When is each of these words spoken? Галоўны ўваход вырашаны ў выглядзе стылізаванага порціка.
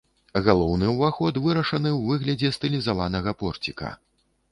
Галоўны 0.45 0.87
ўваход 0.93 1.37
вырашаны 1.43 1.91
ў 1.91 1.99
выглядзе 2.11 2.49
стылізаванага 2.57 3.35
порціка. 3.43 3.91